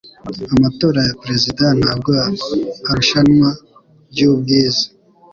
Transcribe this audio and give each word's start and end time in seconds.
Amatora 0.55 0.99
ya 1.07 1.15
perezida 1.21 1.65
ntabwo 1.79 2.11
arushanwa 2.91 3.49
ryubwiza. 4.11 4.85